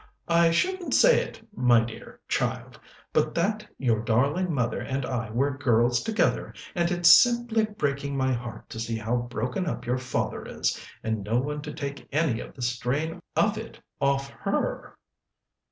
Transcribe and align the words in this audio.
"I 0.27 0.49
shouldn't 0.49 0.95
say 0.95 1.21
it, 1.23 1.47
my 1.55 1.83
dear 1.83 2.19
child, 2.27 2.79
but 3.13 3.35
that 3.35 3.67
your 3.77 4.01
darling 4.01 4.51
mother 4.51 4.79
and 4.79 5.05
I 5.05 5.29
were 5.29 5.55
girls 5.55 6.01
together, 6.01 6.55
and 6.73 6.89
it's 6.89 7.13
simply 7.21 7.65
breaking 7.65 8.17
my 8.17 8.33
heart 8.33 8.67
to 8.71 8.79
see 8.79 8.97
how 8.97 9.15
broken 9.17 9.67
up 9.67 9.85
your 9.85 9.99
father 9.99 10.43
is, 10.43 10.83
and 11.03 11.23
no 11.23 11.37
one 11.37 11.61
to 11.61 11.71
take 11.71 12.07
any 12.11 12.39
of 12.39 12.55
the 12.55 12.63
strain 12.63 13.21
of 13.35 13.59
it 13.59 13.79
off 14.01 14.27
her." 14.31 14.97